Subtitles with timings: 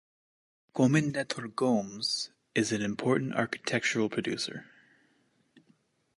[0.73, 4.65] Comendador Gomes is an important agricultural producer.